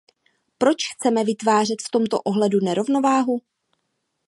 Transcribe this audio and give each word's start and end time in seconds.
Proč 0.57 0.93
chceme 0.95 1.23
vytvářet 1.23 1.75
v 1.87 1.91
tomto 1.91 2.21
ohledu 2.21 2.59
nerovnováhu? 2.63 3.41